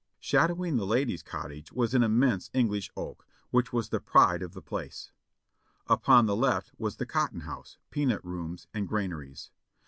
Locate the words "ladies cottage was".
0.87-1.93